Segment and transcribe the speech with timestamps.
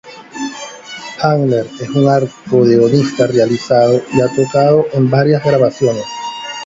[1.19, 6.05] Handler es un acordeonista realizado, y ha tocado en varias grabaciones.